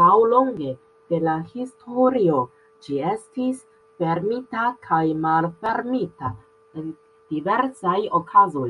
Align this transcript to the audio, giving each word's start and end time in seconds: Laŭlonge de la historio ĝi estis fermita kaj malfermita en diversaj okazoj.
Laŭlonge 0.00 0.68
de 1.12 1.18
la 1.24 1.34
historio 1.48 2.38
ĝi 2.86 2.96
estis 3.10 3.60
fermita 3.98 4.64
kaj 4.88 5.02
malfermita 5.26 6.32
en 6.82 6.90
diversaj 7.36 7.96
okazoj. 8.22 8.68